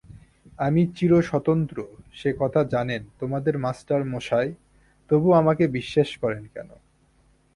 [0.59, 1.77] আমি চিরস্বতন্ত্র,
[2.13, 4.51] সে-কথা জানেন তোমাদের মাস্টারমশায়,
[5.09, 6.69] তবু আমাকে বিশ্বাস করেন কেন?